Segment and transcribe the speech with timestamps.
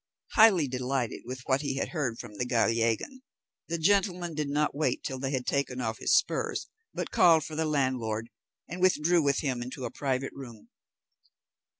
[0.31, 3.21] Highly delighted with what he had heard from the Gallegan,
[3.67, 7.55] the gentleman did not wait till they had taken off his spurs, but called for
[7.55, 8.31] the landlord,
[8.67, 10.69] and withdrew with him into a private room.